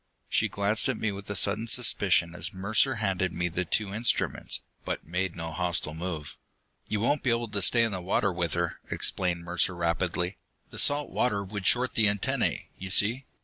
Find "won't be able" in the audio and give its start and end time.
6.99-7.49